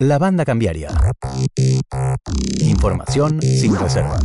[0.00, 0.88] La banda cambiaria.
[2.58, 4.22] Información sin reservas.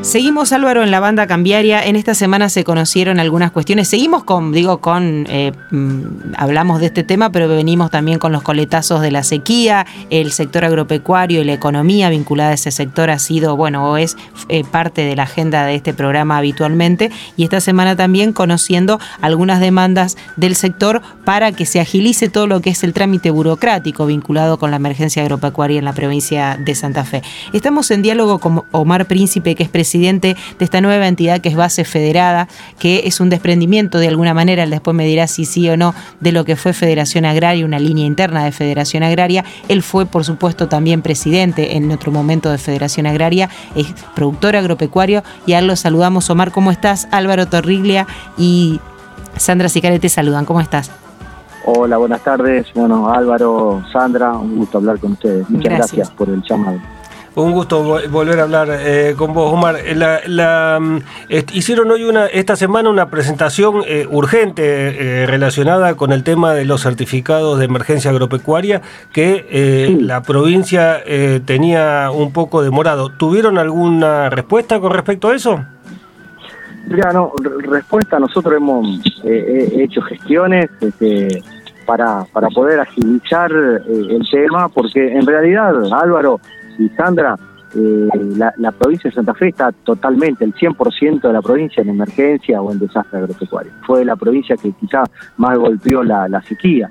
[0.00, 1.84] Seguimos Álvaro en la banda cambiaria.
[1.84, 3.86] En esta semana se conocieron algunas cuestiones.
[3.86, 8.42] Seguimos con, digo, con, eh, mm, hablamos de este tema, pero venimos también con los
[8.42, 13.20] coletazos de la sequía, el sector agropecuario y la economía vinculada a ese sector ha
[13.20, 14.16] sido, bueno, o es
[14.48, 17.12] eh, parte de la agenda de este programa habitualmente.
[17.36, 22.60] Y esta semana también conociendo algunas demandas del sector para que se agilice todo lo
[22.60, 27.04] que es el trámite burocrático vinculado con la emergencia agropecuaria en la provincia de Santa
[27.04, 27.22] Fe.
[27.52, 31.56] Estamos en diálogo con Omar Príncipe, que es presidente de esta nueva entidad que es
[31.56, 35.68] Base Federada, que es un desprendimiento de alguna manera, él después me dirá si sí
[35.68, 39.44] o no, de lo que fue Federación Agraria, una línea interna de Federación Agraria.
[39.68, 45.22] Él fue, por supuesto, también presidente en otro momento de Federación Agraria, es productor agropecuario
[45.46, 46.30] y a lo saludamos.
[46.30, 47.08] Omar, ¿cómo estás?
[47.10, 48.80] Álvaro Torriglia y
[49.36, 50.44] Sandra Sicare te saludan.
[50.44, 50.90] ¿Cómo estás?
[51.70, 52.66] Hola, buenas tardes.
[52.74, 55.50] Bueno, Álvaro, Sandra, un gusto hablar con ustedes.
[55.50, 56.78] Muchas gracias, por el llamado.
[57.34, 59.76] Un gusto volver a hablar eh, con vos, Omar.
[59.94, 60.98] La, mm,
[61.52, 66.64] hicieron hoy una, esta semana una presentación eh, urgente eh, relacionada con el tema de
[66.64, 68.80] los certificados de emergencia agropecuaria
[69.12, 71.02] que la provincia
[71.44, 73.10] tenía un poco demorado.
[73.10, 75.60] ¿Tuvieron alguna respuesta con respecto a eso?
[76.86, 81.42] Mira, no, respuesta, nosotros hemos hecho gestiones este,
[81.88, 86.38] para, para poder agilizar el tema, porque en realidad, Álvaro,
[86.78, 87.34] y Sandra,
[87.74, 88.08] eh,
[88.58, 92.70] la, provincia de Santa Fe está totalmente, el 100% de la provincia en emergencia o
[92.70, 93.72] en desastre agropecuario.
[93.86, 96.90] Fue la provincia que quizás más golpeó la, sequía.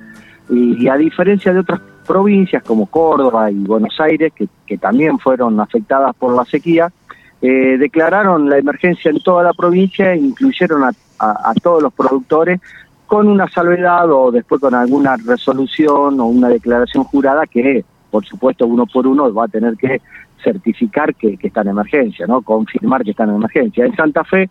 [0.50, 6.16] Y, a diferencia de otras provincias como Córdoba y Buenos Aires, que, también fueron afectadas
[6.16, 6.92] por la sequía,
[7.40, 12.59] eh, declararon la emergencia en toda la provincia incluyeron a, a todos los productores
[13.08, 18.66] con una salvedad o después con alguna resolución o una declaración jurada que por supuesto,
[18.66, 20.02] uno por uno va a tener que
[20.44, 22.41] certificar que, está en emergencia, ¿no?
[22.41, 23.85] Confirmar que está en emergencia.
[23.85, 24.50] En Santa Fe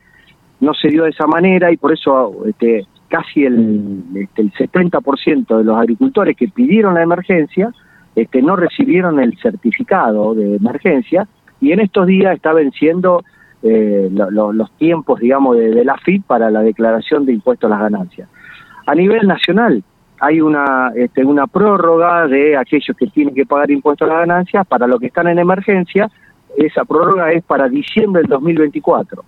[0.60, 5.58] no se dio de esa manera y por eso este, casi el, este, el 70%
[5.58, 7.72] de los agricultores que pidieron la emergencia
[8.14, 11.28] este, no recibieron el certificado de emergencia
[11.60, 13.22] y en estos días está venciendo
[13.62, 17.80] eh, los tiempos, digamos, de, de la FIP para la declaración de impuestos a las
[17.80, 18.28] ganancias.
[18.86, 19.82] A nivel nacional,
[20.20, 24.66] hay una, este, una prórroga de aquellos que tienen que pagar impuestos a las ganancias
[24.66, 26.10] para los que están en emergencia.
[26.56, 29.24] Esa prórroga es para diciembre del 2024.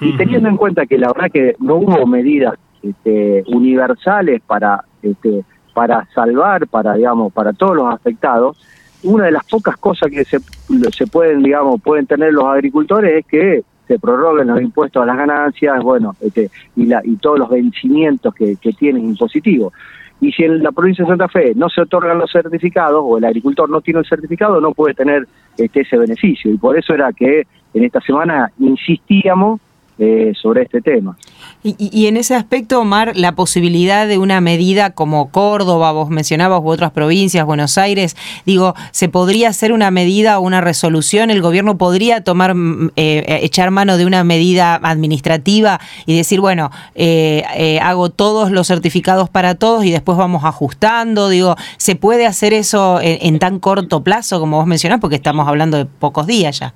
[0.00, 5.44] Y teniendo en cuenta que la verdad que no hubo medidas este, universales para este,
[5.74, 8.58] para salvar, para digamos, para todos los afectados,
[9.04, 10.38] una de las pocas cosas que se,
[10.90, 15.16] se pueden, digamos, pueden tener los agricultores es que se prorroguen los impuestos a las
[15.16, 19.72] ganancias, bueno, este, y, la, y todos los vencimientos que, que tienen impositivos.
[20.20, 23.24] Y si en la provincia de Santa Fe no se otorgan los certificados o el
[23.24, 26.52] agricultor no tiene el certificado, no puede tener este, ese beneficio.
[26.52, 29.60] Y por eso era que en esta semana insistíamos
[30.00, 31.16] eh, sobre este tema.
[31.64, 36.68] Y, en ese aspecto, Omar, la posibilidad de una medida como Córdoba, vos mencionabas, u
[36.68, 38.16] otras provincias, Buenos Aires,
[38.46, 41.30] digo, ¿se podría hacer una medida o una resolución?
[41.30, 46.40] ¿El gobierno podría tomar, mm, eh, eh, echar mano de una medida administrativa y decir,
[46.40, 46.70] bueno,
[47.82, 51.28] hago todos los certificados para todos y después vamos ajustando?
[51.28, 55.00] Digo, ¿se puede hacer eso en, en tan corto plazo como vos mencionás?
[55.00, 56.72] Porque estamos hablando de pocos días ya.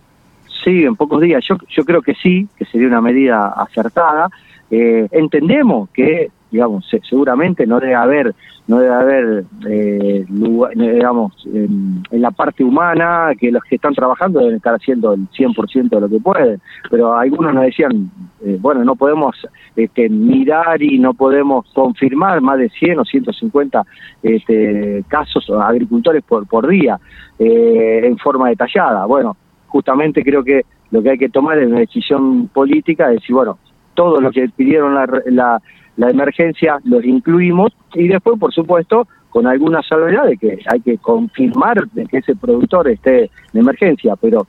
[0.64, 1.44] Sí, en pocos días.
[1.46, 4.28] Yo, yo creo que sí, que sería una medida acertada.
[4.70, 8.34] Eh, entendemos que, digamos, seguramente no debe haber,
[8.68, 14.56] no debe haber, eh, digamos, en, la parte humana, que los que están trabajando deben
[14.56, 16.60] estar haciendo el 100% de lo que pueden.
[16.88, 18.10] Pero algunos nos decían,
[18.44, 19.36] eh, bueno, no podemos
[19.74, 23.84] este, mirar y no podemos confirmar más de 100 o 150
[24.22, 27.00] este, casos agricultores por, por día
[27.38, 29.04] en forma detallada.
[29.04, 29.36] Bueno,
[29.72, 33.58] justamente creo que lo que hay que tomar es una decisión política, de decir, bueno,
[33.94, 35.60] todo lo que pidieron la,
[35.96, 40.98] la, emergencia los incluimos y después, por supuesto, con alguna salvedad de que hay que
[40.98, 44.14] confirmar de que ese productor esté en emergencia.
[44.16, 44.46] Pero,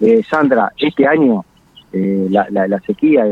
[0.00, 1.44] eh, Sandra, este año
[1.92, 3.24] eh, la, la, sequía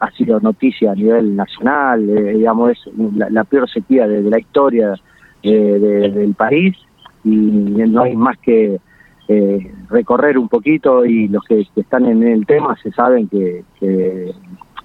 [0.00, 2.78] ha, sido noticia a nivel nacional, eh, digamos, es
[3.30, 4.94] la, peor sequía de, la historia
[5.42, 6.76] del país
[7.24, 8.80] y no hay más que eh,
[9.94, 13.64] recorrer un poquito y los que, están en el tema se saben que,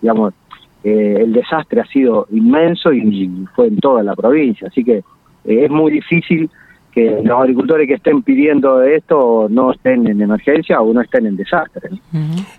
[0.01, 0.33] digamos,
[0.83, 5.65] eh, el desastre ha sido inmenso y, fue en toda la provincia, así que eh,
[5.65, 6.49] es muy difícil
[6.93, 11.35] que los agricultores que estén pidiendo esto no estén en emergencia o no estén en
[11.35, 11.89] desastre.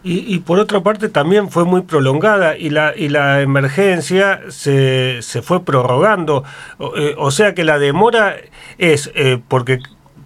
[0.05, 5.43] Y, por otra parte también fue muy prolongada y la, y la emergencia se, se
[5.43, 6.45] fue prorrogando,
[6.79, 8.37] o, sea que la demora
[8.79, 9.13] es
[9.49, 9.81] porque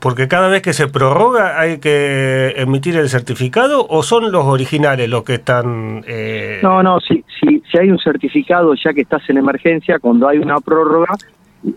[0.04, 5.08] porque cada vez que se prorroga hay que emitir el certificado o son los originales
[5.08, 6.04] los que están...
[6.06, 6.60] Eh...
[6.62, 10.36] No, no, si, si, si hay un certificado ya que estás en emergencia, cuando hay
[10.36, 11.14] una prórroga,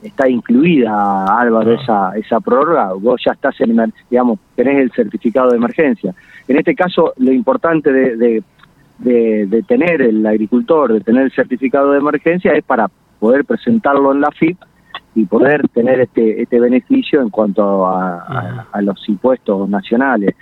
[0.03, 1.81] está incluida, Álvaro, ah.
[1.81, 6.13] esa, esa prórroga, vos ya estás en, digamos, tenés el certificado de emergencia.
[6.49, 8.43] En este caso, lo importante de,
[8.99, 12.89] de, tener el agricultor, de tener el certificado de emergencia, es para
[13.21, 14.57] poder presentarlo en la FIP
[15.17, 20.35] y poder tener este, este beneficio en cuanto a, los impuestos nacionales.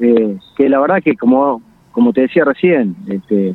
[0.00, 1.62] Eh, que la verdad que, como,
[1.92, 3.54] como te decía recién, este,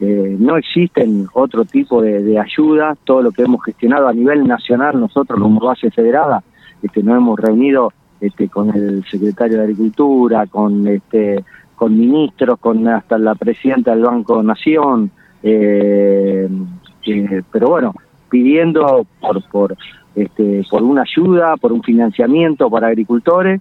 [0.00, 4.98] eh, no existen otro tipo de, ayuda, todo lo que hemos gestionado a nivel nacional,
[4.98, 6.42] nosotros como base federada,
[6.82, 7.92] este, nos hemos reunido
[8.22, 11.44] este, con el secretario de Agricultura, con este,
[11.76, 15.10] con ministros, con hasta la presidenta del Banco Nación,
[15.42, 16.48] eh,
[17.52, 17.92] pero bueno,
[18.34, 19.76] pidiendo por, por,
[20.16, 23.60] este, por una ayuda, por un financiamiento para agricultores,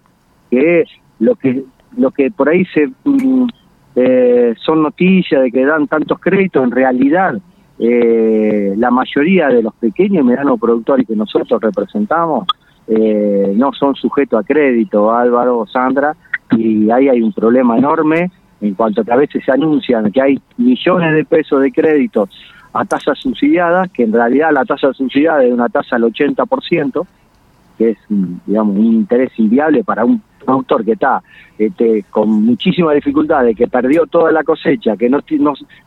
[0.50, 0.86] que
[1.20, 1.64] lo que
[1.96, 3.48] lo que por ahí se mm,
[3.96, 7.40] eh, son noticias de que dan tantos créditos, en realidad
[7.78, 12.48] eh, la mayoría de los pequeños y medianos productores que nosotros representamos
[12.88, 16.16] eh, no son sujetos a crédito, Álvaro o Sandra,
[16.58, 20.20] y ahí hay un problema enorme en cuanto a que a veces se anuncian que
[20.20, 22.30] hay millones de pesos de créditos
[22.74, 27.06] a tasas subsidiadas, que en realidad la tasa subsidiada es una tasa del 80%,
[27.78, 31.22] que es, digamos, un interés inviable para un productor que está
[31.58, 35.20] este, con muchísima dificultad, de que perdió toda la cosecha, que no,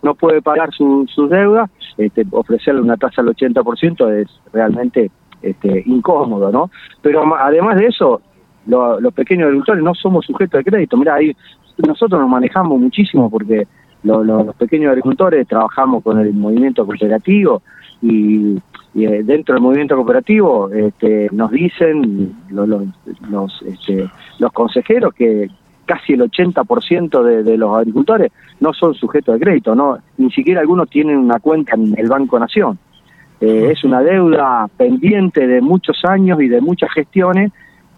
[0.03, 5.11] no, puede pagar sus deudas, este, ofrecerle una tasa al 80% es realmente
[5.43, 6.71] este, incómodo, ¿no?
[7.03, 8.21] Pero además de eso,
[8.67, 10.97] los pequeños agricultores no somos sujetos de crédito.
[10.97, 11.19] Mira,
[11.79, 13.67] nosotros nos manejamos muchísimo porque
[14.07, 17.63] los pequeños agricultores trabajamos con el movimiento cooperativo
[18.03, 18.57] y
[18.95, 22.69] eh, dentro del movimiento cooperativo este, nos dicen los,
[23.29, 24.09] los, este,
[24.39, 25.49] los consejeros que
[25.85, 30.61] casi el 80% de, de los agricultores no son sujetos de crédito, no ni siquiera
[30.61, 32.79] algunos tienen una cuenta en el Banco Nación.
[33.41, 37.53] Eh, es una deuda pendiente de muchos años y de muchas gestiones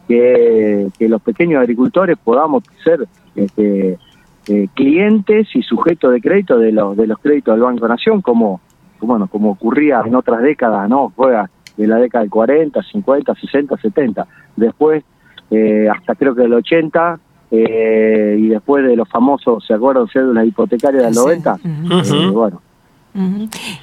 [0.08, 3.06] que, que los pequeños agricultores podamos ser
[3.36, 3.98] este,
[4.48, 8.60] eh, clientes y sujetos de crédito de los, de los créditos del Banco Nación como
[9.00, 11.12] bueno, como ocurría en otras décadas, ¿no?
[11.14, 14.26] Juega de la década del 40, 50, 60, 70.
[14.56, 15.04] Después,
[15.50, 20.24] eh, hasta creo que del 80, eh, y después de los famosos, ¿se acuerdan de
[20.24, 21.58] una hipotecaria del 90?
[21.64, 22.60] Eh, bueno,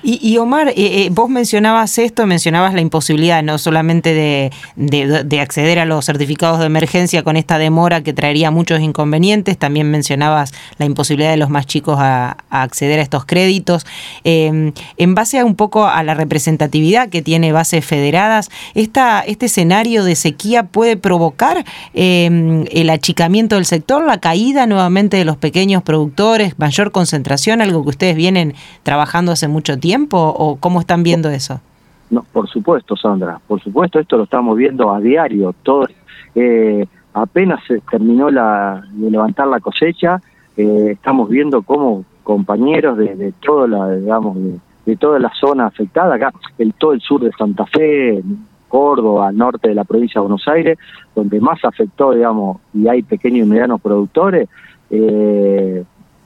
[0.03, 5.85] y, Omar, eh, eh, vos mencionabas esto, mencionabas la imposibilidad no solamente de, acceder a
[5.85, 11.31] los certificados de emergencia con esta demora que traería muchos inconvenientes, también mencionabas la imposibilidad
[11.31, 13.85] de los más chicos a, acceder a estos créditos.
[14.23, 20.03] Em, en base a un poco a la representatividad que tiene bases federadas, este escenario
[20.03, 25.83] de sequía puede provocar em, el achicamiento del sector, la caída nuevamente de los pequeños
[25.83, 31.29] productores, mayor concentración, algo que ustedes vienen trabajando hace mucho tiempo o cómo están viendo
[31.29, 31.61] eso?
[32.09, 35.55] No, por supuesto, Sandra, por supuesto, esto lo estamos viendo a diario.
[35.63, 35.87] Todo,
[36.35, 40.21] eh, apenas se terminó la, de levantar la cosecha,
[40.57, 44.37] eh, estamos viendo cómo compañeros de, toda la, digamos,
[44.85, 48.21] de, toda la zona afectada, acá, el, todo el sur de Santa Fe,
[48.67, 50.77] Córdoba, norte de la provincia de Buenos Aires,
[51.15, 54.49] donde más afectó, digamos, y hay pequeños y medianos productores,
[54.89, 55.83] eh,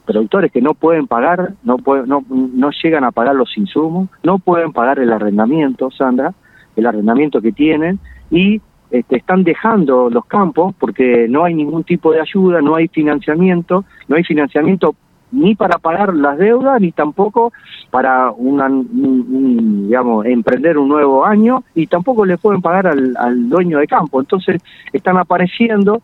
[0.10, 4.74] productores que no pueden pagar, no, no, no llegan a pagar los insumos, no pueden
[4.74, 6.34] pagar el arrendamiento, Sandra,
[6.76, 8.00] el arrendamiento que tienen,
[8.32, 12.88] y este, están dejando los campos porque no hay ningún tipo de ayuda, no hay
[12.88, 14.96] financiamiento, no hay financiamiento
[15.32, 17.54] ni para pagar las deudas, ni tampoco
[17.92, 23.78] para una, digamos, emprender un nuevo año, y tampoco le pueden pagar al, al dueño
[23.78, 24.20] de campo.
[24.20, 24.60] Entonces
[24.92, 26.02] están apareciendo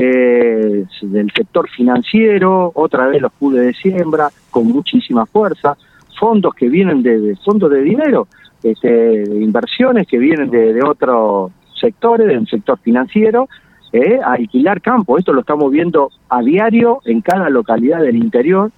[0.00, 5.76] eh, del sector financiero, otra vez los pools de siembra con muchísima fuerza,
[6.20, 8.28] fondos que vienen de, fondos de dinero,
[8.62, 11.50] este, inversiones que vienen de, otros
[11.80, 13.48] sectores, del sector financiero,
[13.92, 15.18] eh, a alquilar campo.
[15.18, 18.70] Esto lo estamos viendo a diario en cada localidad del interior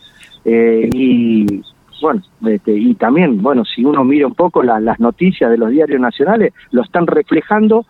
[0.47, 1.63] eh, y
[2.01, 6.01] bueno, este, y también, bueno, si uno mira un poco las noticias de los diarios
[6.01, 7.85] nacionales, lo están reflejando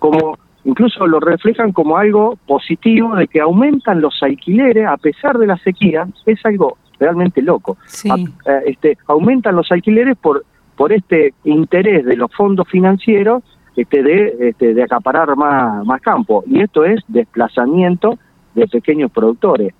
[0.00, 5.46] como incluso lo reflejan como algo positivo de que aumentan los alquileres a pesar de
[5.46, 7.78] la sequía, es algo realmente loco.
[8.04, 10.44] Eh, este, aumentan los alquileres por,
[10.76, 13.44] por este interés de los fondos financieros
[13.76, 16.42] este, de, este, de acaparar más, más campo.
[16.46, 18.18] Y esto es desplazamiento
[18.54, 19.72] de pequeños productores.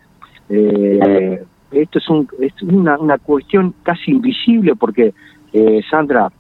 [0.49, 5.13] Eh, esto es, un, es una, una, cuestión casi invisible porque,
[5.53, 6.31] eh, Sandra,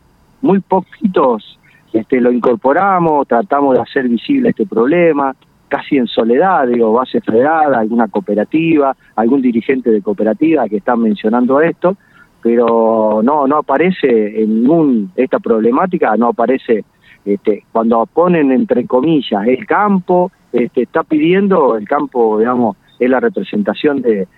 [0.40, 1.58] muy poquitos
[2.00, 5.34] este, lo incorporamos, tratamos de hacer visible este problema,
[5.68, 11.60] casi en soledad, digo, base federada, alguna cooperativa, algún dirigente de cooperativa que están mencionando
[11.60, 11.96] esto,
[12.42, 16.84] pero no, no aparece en ningún, esta problemática no aparece
[17.24, 23.20] este, cuando ponen entre comillas el campo, este, está pidiendo, el campo, digamos, es la
[23.20, 24.28] representación de,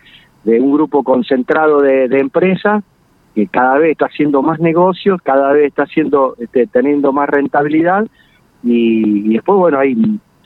[0.45, 2.83] de un grupo concentrado de, empresas
[3.35, 8.07] que cada vez está haciendo más negocios, cada vez está haciendo, este, teniendo más rentabilidad
[8.63, 9.97] y, después, bueno, hay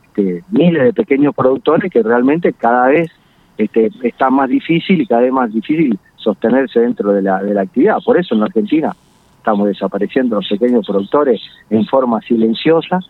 [0.05, 3.11] este, miles de pequeños productores que realmente cada vez
[3.57, 7.63] este, está más difícil y cada vez más difícil sostenerse dentro de la, de la
[7.63, 7.99] actividad.
[8.05, 8.95] Por eso en la Argentina
[9.39, 13.01] estamos desapareciendo los pequeños productores en forma silenciosa,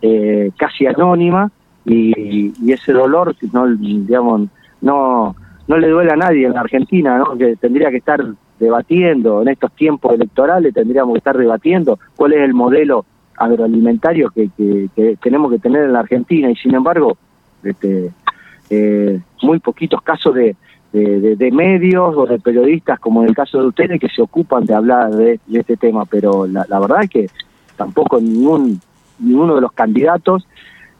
[0.00, 1.50] eh, casi anónima,
[1.84, 4.48] y, y, ese dolor, no, digamos,
[4.80, 5.34] no,
[5.66, 7.36] no le duele a nadie en la Argentina, ¿no?
[7.36, 8.24] que tendría que estar
[8.62, 13.04] debatiendo en estos tiempos electorales, tendríamos que estar debatiendo cuál es el modelo
[13.36, 14.48] agroalimentario que,
[15.20, 16.48] tenemos que tener en la Argentina.
[16.48, 17.16] Y sin embargo
[17.64, 18.12] este,
[18.70, 20.54] eh, muy poquitos casos de,
[20.92, 24.74] de, medios o de periodistas como en el caso de ustedes que se ocupan de
[24.74, 27.26] hablar de, este tema, pero la, verdad es que
[27.76, 28.80] tampoco ningún
[29.18, 30.46] ninguno de los candidatos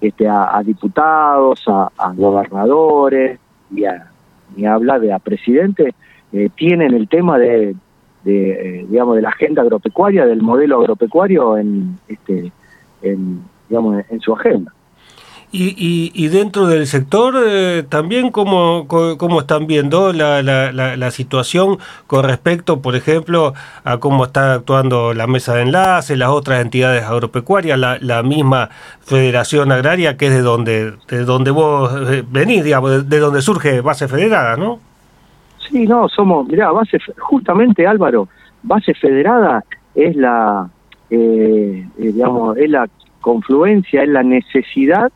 [0.00, 3.38] este, a, diputados, a, a gobernadores
[3.71, 4.11] y a,
[4.57, 5.95] ni habla de a presidente,
[6.33, 7.75] eh, tienen el tema de,
[8.25, 12.53] de digamos, de la agenda agropecuaria, del modelo agropecuario en, este,
[13.03, 14.73] en, digamos, en su agenda.
[15.55, 21.77] Y, y, dentro del sector eh, también, ¿cómo, ¿cómo, están viendo la, la, la, situación
[22.07, 23.53] con respecto, por ejemplo,
[23.85, 28.71] a cómo está actuando la mesa de enlace, las otras entidades agropecuarias, la, la misma
[29.03, 33.83] Federación Agraria, que es de donde, de donde vos eh, venís, digamos, de, donde surge
[33.83, 34.81] Base Federada, ¿no?
[35.69, 38.28] Sí, no, somos, mirá, base, justamente Álvaro,
[38.62, 39.64] Base Federada
[39.95, 40.69] es la,
[41.11, 42.88] eh, digamos, es la
[43.21, 45.11] confluencia, es la necesidad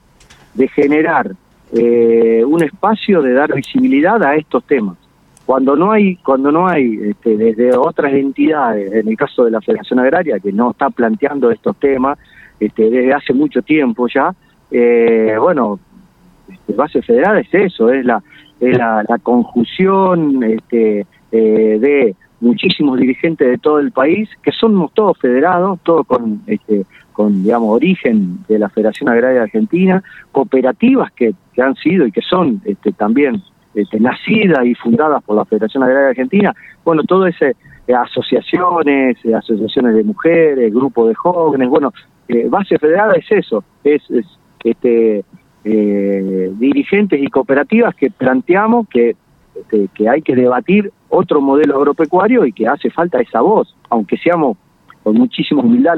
[0.54, 1.32] de generar
[1.72, 4.96] eh, un espacio de dar visibilidad a estos temas.
[5.44, 9.60] Cuando no hay, cuando no hay este, desde otras entidades, en el caso de la
[9.60, 12.18] Federación Agraria, que no está planteando estos temas
[12.58, 14.34] este, desde hace mucho tiempo ya,
[14.70, 15.78] eh, bueno,
[16.48, 18.22] este, base federal es eso, es la,
[18.60, 25.18] es la, conjunción este, eh, de muchísimos dirigentes de todo el país, que somos todos
[25.18, 31.62] federados, todos con este, con digamos origen de la Federación Agraria Argentina, cooperativas que, que
[31.62, 33.42] han sido y que son este, también
[33.74, 39.34] este, nacidas y fundadas por la Federación Agraria Argentina, bueno, todo ese eh, asociaciones, eh,
[39.34, 41.92] asociaciones de mujeres, grupos de jóvenes, bueno,
[42.28, 44.02] eh, base federal es eso, es,
[44.64, 45.24] este
[45.70, 49.16] dirigentes y cooperativas que planteamos que,
[49.54, 54.16] este, que hay que debatir otro modelo agropecuario y que hace falta esa voz, aunque
[54.16, 54.56] seamos
[55.02, 55.96] con muchísima humildad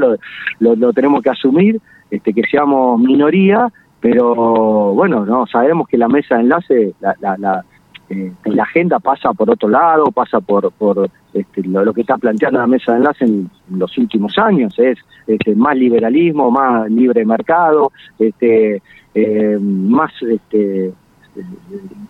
[0.61, 3.69] lo, lo, tenemos que asumir, este, que seamos minoría,
[4.01, 7.65] pero bueno, no sabemos que la mesa de enlace, la, la, la,
[8.11, 12.59] eh, la agenda pasa por otro lado, pasa por, por este, lo, que está planteando
[12.59, 17.93] la mesa de enlace en, los últimos años, es este, más liberalismo, más libre mercado,
[18.19, 18.83] este,
[19.15, 20.93] eh, más este,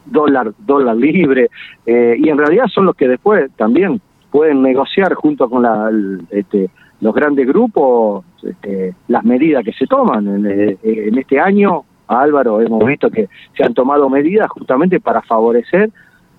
[0.07, 1.51] dólar dólar libre,
[1.85, 5.91] eh, y en realidad son los que después también pueden negociar junto con la,
[6.31, 6.71] este,
[7.01, 10.29] los grandes grupos este, las medidas que se toman.
[10.29, 15.91] En, eh, este año, Álvaro, hemos visto que se han tomado medidas justamente para favorecer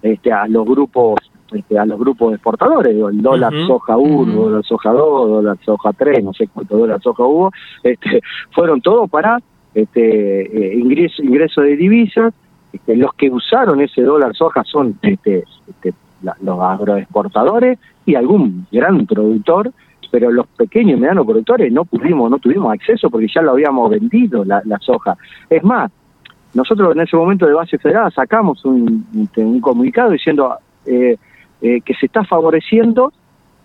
[0.01, 1.19] este, a los grupos
[1.53, 6.23] este, a los grupos exportadores, el dólar soja 1, dólar soja 2, dólar soja 3,
[6.23, 7.51] no sé cuánto dólar soja hubo,
[7.83, 9.39] este, fueron todos para
[9.73, 12.33] este, eh, ingreso, ingreso de divisas.
[12.71, 15.93] Este, los que usaron ese dólar soja son este, este,
[16.41, 19.71] los agroexportadores y algún gran productor
[20.11, 23.89] pero los pequeños y medianos productores no pudimos, no tuvimos acceso porque ya lo habíamos
[23.89, 25.15] vendido la, soja.
[25.49, 25.91] Es más,
[26.53, 31.17] nosotros en ese momento de base federal sacamos un, un comunicado diciendo eh,
[31.61, 33.11] eh, que se está favoreciendo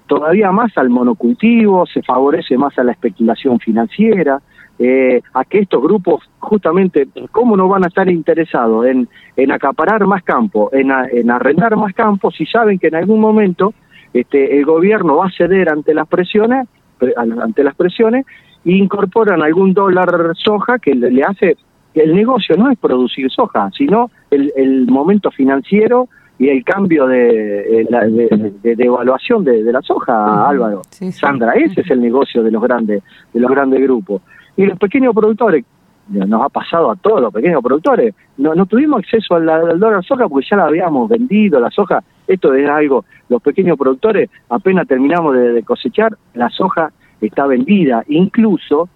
[0.06, 4.40] todavía más al monocultivo, se favorece más a la especulación financiera,
[4.78, 10.04] eh, a que estos grupos justamente, ¿cómo no van a estar interesados en, en acaparar
[10.06, 13.72] más campo, en, en arrendar más campo si saben que en algún momento
[14.12, 16.68] este, el gobierno va a ceder ante las presiones,
[17.16, 18.26] ante las presiones,
[18.64, 21.56] e incorporan algún dólar soja que le hace,
[21.94, 28.74] el negocio no es producir soja, sino el, momento financiero y el cambio de, de,
[28.74, 30.82] de, evaluación de, la soja, Álvaro.
[30.90, 34.22] Sandra, ese es el negocio de los grandes, de los grandes grupos.
[34.56, 35.64] Y los pequeños productores,
[36.08, 40.04] nos ha pasado a todos los pequeños productores, no, no tuvimos acceso al, al dólar
[40.04, 42.02] soja porque ya la habíamos vendido, la soja.
[42.26, 48.88] Esto es algo, los pequeños productores, apenas terminamos de, cosechar, la soja está vendida, incluso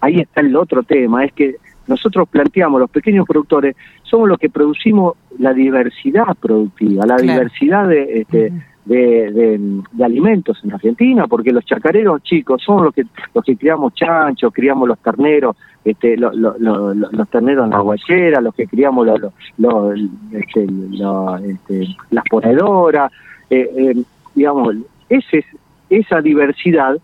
[0.00, 1.56] ahí está el otro tema, es que
[1.90, 8.20] nosotros planteamos, los pequeños productores, somos los que producimos la diversidad productiva, la diversidad de,
[8.20, 8.52] este,
[8.86, 13.04] de, alimentos en Argentina, porque los chacareros chicos son los que
[13.34, 18.68] los que criamos chanchos, criamos los terneros, este, los terneros en la guayera, los que
[18.68, 19.08] criamos
[20.32, 20.66] este,
[21.44, 23.10] este, las ponedoras,
[23.50, 24.02] eh, eh,
[24.34, 24.76] digamos,
[25.08, 25.44] ese,
[25.90, 26.96] esa diversidad,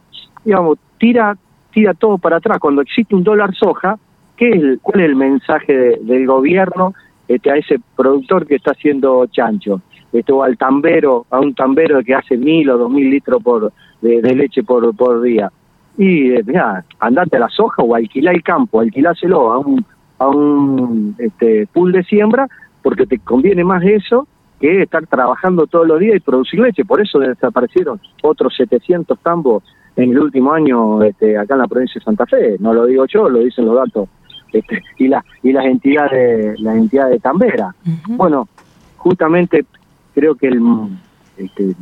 [0.45, 1.37] digamos, tira
[1.73, 2.59] tira todo para atrás.
[2.59, 3.99] Cuando existe un dólar soja,
[4.37, 6.95] ¿qué es ¿cuál es el mensaje del gobierno
[7.29, 9.81] este, a ese productor que está haciendo chancho?
[10.13, 14.35] Esto al tambero, a un tambero que hace mil o dos mil litros por, de,
[14.35, 15.51] leche por, por día.
[15.99, 19.85] Y eh, mira, andate a la soja o alquilá el campo, alquiláselo a un,
[20.19, 22.49] a un este, pool de siembra,
[22.83, 24.27] porque te conviene más eso
[24.61, 26.85] que estar trabajando todos los días y producir leche.
[26.85, 29.65] Por eso desaparecieron otros 700 tambos
[29.97, 32.57] en el último año este, acá en la provincia de Santa Fe.
[32.59, 34.09] No lo digo yo, lo dicen los datos
[34.53, 37.75] este, y, la, y las entidades las entidades de Tambera.
[38.09, 38.49] Bueno,
[38.97, 39.65] justamente
[40.15, 40.61] creo que el,
[41.37, 41.75] este,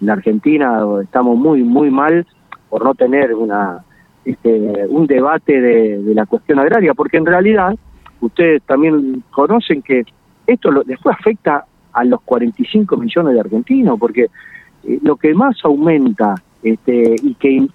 [0.00, 2.26] la Argentina estamos muy muy mal
[2.68, 3.84] por no tener una
[4.24, 7.74] este, un debate de, la cuestión agraria, porque en realidad
[8.20, 10.04] ustedes también conocen que
[10.46, 14.26] esto después afecta a los 45 millones de argentinos, porque
[14.84, 17.66] eh, lo que más aumenta este, y que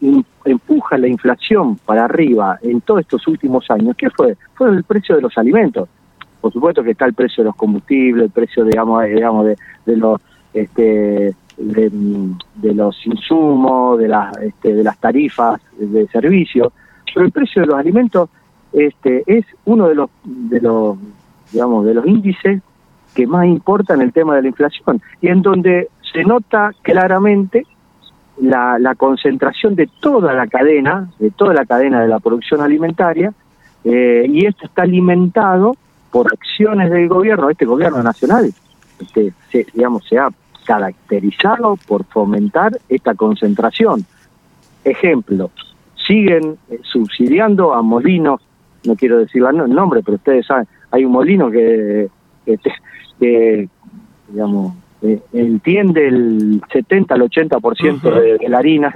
[0.46, 4.38] empuja la inflación para arriba en todos estos últimos años, ¿qué fue?
[4.54, 5.90] Fue el precio de los alimentos
[6.46, 9.98] por supuesto que está el precio de los combustibles, el precio, digamos, eh, digamos de,
[9.98, 10.22] los
[10.54, 11.92] este, de,
[12.76, 16.72] los insumos, de las este, de las tarifas de servicio,
[17.12, 18.30] pero el precio de los alimentos
[18.74, 21.00] este, es uno de los de los
[21.52, 22.62] digamos de los índices
[23.16, 27.66] que más importa en el tema de la inflación y en donde se nota claramente
[28.38, 33.34] la, la concentración de toda la cadena, de toda la cadena de la producción alimentaria,
[33.84, 35.76] eh, y esto está alimentado
[36.12, 38.52] por acciones del gobierno, este gobierno nacional,
[39.00, 40.30] este, se, digamos, se ha
[40.66, 44.06] caracterizado por fomentar esta concentración.
[44.84, 45.52] Ejemplo,
[46.08, 48.42] siguen eh, subsidiando a molinos,
[48.86, 52.10] no quiero decir el nombre, pero ustedes saben, hay un molino que,
[53.20, 53.70] que,
[54.30, 54.74] digamos,
[55.06, 58.92] eh, entiende el 70 al 80% de, de la harina,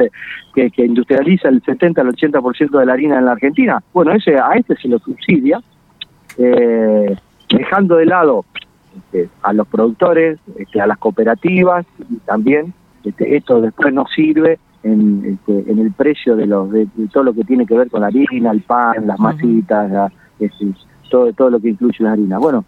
[0.55, 3.83] que, que industrializa el 70 al 80% de la harina en la Argentina.
[3.93, 5.61] Bueno, ese a este se lo subsidia
[6.37, 7.15] eh,
[7.49, 8.45] dejando de lado
[8.97, 14.57] este, a los productores, este, a las cooperativas y también este, esto después nos sirve
[14.83, 18.01] en, este, en el precio de, los, de, todo lo que tiene que ver con
[18.01, 20.73] la harina, el pan, las masitas, este,
[21.09, 22.39] todo, todo lo que incluye la harina.
[22.39, 22.65] Bueno,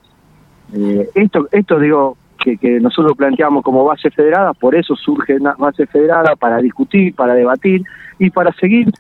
[0.74, 5.54] eh, esto, esto digo que, que nosotros planteamos como base federada, por eso surge una
[5.54, 7.84] base federada para discutir, para debatir
[8.20, 8.92] y para seguir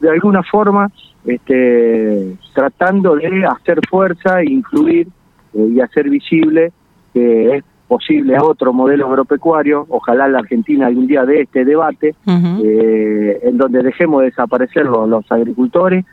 [0.00, 0.90] de alguna forma
[1.24, 5.06] este, tratando de hacer fuerza influir
[5.54, 6.72] eh, y hacer visible
[7.14, 13.40] que es posible otro modelo agropecuario, ojalá la Argentina algún día de este debate, eh,
[13.42, 16.06] en donde dejemos de desaparecer los, agricultores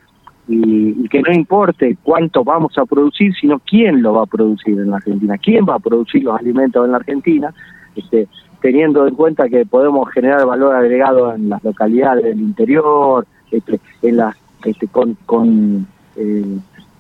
[0.50, 4.90] y, que no importe cuánto vamos a producir, sino quién lo va a producir en
[4.90, 7.54] la Argentina, quién va a producir los alimentos en la Argentina,
[7.96, 8.28] este,
[8.62, 14.18] teniendo en cuenta que podemos generar valor agregado en las localidades del interior, este, en
[14.18, 14.36] las
[14.66, 16.58] este, con, con eh,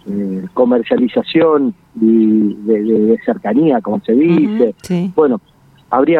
[0.07, 4.73] eh, comercialización y de, cercanía, como se dice.
[5.15, 5.41] Bueno,
[5.89, 6.19] habría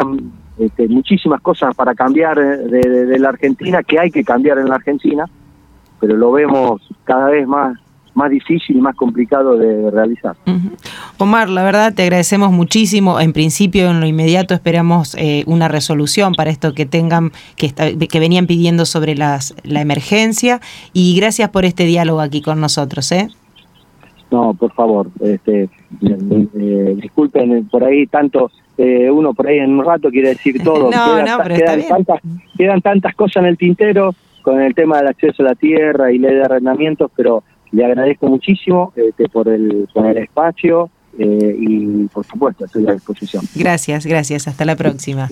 [0.58, 5.24] este, muchísimas cosas para cambiar de, la Argentina que hay que cambiar en la Argentina,
[6.00, 7.78] pero lo vemos cada vez más
[8.14, 10.36] más difícil y más complicado de realizar.
[11.18, 13.20] Omar, la verdad te agradecemos muchísimo.
[13.20, 18.20] En principio, en lo inmediato, esperamos eh, una resolución para esto que tengan, que, que
[18.20, 20.60] venían pidiendo sobre las, la emergencia.
[20.92, 23.10] Y gracias por este diálogo aquí con nosotros.
[23.12, 23.28] ¿eh?
[24.30, 25.68] No, por favor, este,
[26.02, 28.50] eh, disculpen por ahí tanto.
[28.78, 30.90] Eh, uno por ahí en un rato quiere decir todo.
[30.92, 32.20] no, no, pero quedan, tantas,
[32.56, 36.18] quedan tantas cosas en el tintero con el tema del acceso a la tierra y
[36.18, 42.04] ley de arrendamientos, pero le agradezco muchísimo este, por, el, por el espacio eh, y
[42.06, 43.44] por supuesto estoy a disposición.
[43.54, 44.48] Gracias, gracias.
[44.48, 45.28] Hasta la próxima.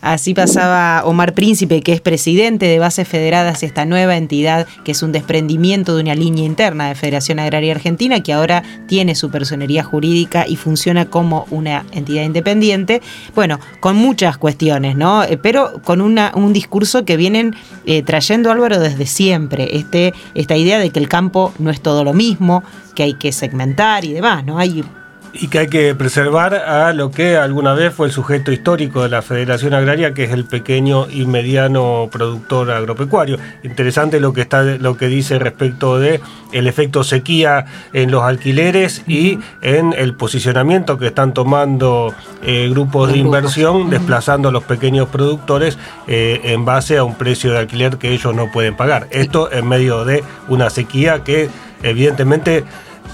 [0.00, 5.02] Así pasaba Omar Príncipe, que es presidente de Bases Federadas, esta nueva entidad que es
[5.02, 9.82] un desprendimiento de una línea interna de Federación Agraria Argentina, que ahora tiene su personería
[9.82, 13.02] jurídica y funciona como una entidad independiente.
[13.34, 15.24] Bueno, con muchas cuestiones, ¿no?
[15.24, 17.54] Eh, pero con un discurso que vienen
[17.84, 19.76] eh, trayendo Álvaro desde siempre.
[19.76, 22.62] Este, esta idea de que el campo no es todo lo mismo,
[22.94, 24.58] que hay que segmentar y demás, ¿no?
[24.58, 24.82] Hay
[25.32, 29.08] Y que hay que preservar a lo que alguna vez fue el sujeto histórico de
[29.08, 33.38] la Federación Agraria, que es el pequeño y mediano productor agropecuario.
[33.62, 36.20] Interesante lo que está lo que dice respecto de
[36.52, 42.12] el efecto sequía en los alquileres y en el posicionamiento que están tomando
[42.42, 47.52] eh, grupos de inversión, desplazando a los pequeños productores eh, en base a un precio
[47.52, 49.06] de alquiler que ellos no pueden pagar.
[49.10, 51.48] Esto en medio de una sequía que
[51.82, 52.64] evidentemente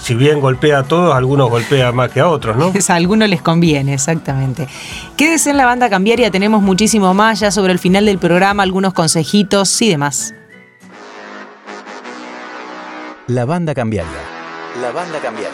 [0.01, 2.73] si bien golpea a todos, algunos golpea más que a otros, ¿no?
[2.89, 4.69] a algunos les conviene, exactamente.
[5.17, 8.93] Quédese en la banda cambiaria, tenemos muchísimo más ya sobre el final del programa, algunos
[8.93, 10.35] consejitos y demás.
[13.27, 14.11] La banda cambiaria.
[14.81, 15.51] La banda cambiaria.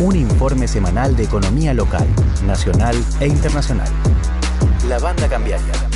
[0.00, 2.06] Un informe semanal de economía local,
[2.44, 3.88] nacional e internacional.
[4.88, 5.93] La banda cambiaria.